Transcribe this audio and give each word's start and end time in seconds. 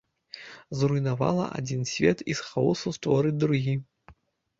Зруйнавала 0.77 1.45
адзін 1.59 1.81
свет 1.91 2.23
і 2.35 2.37
з 2.39 2.47
хаосу 2.47 2.95
творыць 3.07 3.35
другі. 3.43 3.75